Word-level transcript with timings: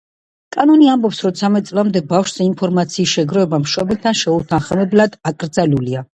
კანონი 0.53 0.87
ამბობს, 0.93 1.19
რომ 1.25 1.35
ცამეტ 1.41 1.67
წლამდე 1.71 2.01
ბავშვზე 2.13 2.47
ინფორმაციის 2.47 3.15
შეგროვება 3.19 3.61
მშობელთან 3.67 4.19
შეუთანხმებლად 4.25 5.21
აკრძალულია. 5.35 6.05